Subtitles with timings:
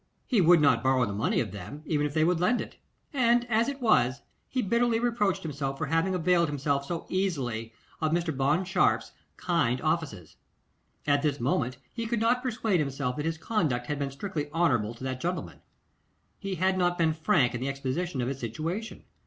[0.25, 2.77] He would not borrow the money of them, even if they would lend it;
[3.13, 8.11] and as it was, he bitterly reproached himself for having availed himself so easily of
[8.11, 8.35] Mr.
[8.35, 10.37] Bond Sharpe's kind offices.
[11.05, 14.95] At this moment, he could not persuade himself that his conduct had been strictly honourable
[14.95, 15.61] to that gentleman.
[16.39, 19.03] He had not been frank in the exposition of his situation.